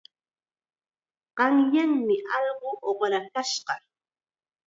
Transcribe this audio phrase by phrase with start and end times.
[1.37, 3.75] Qanyanmi allqu uqrakashqa.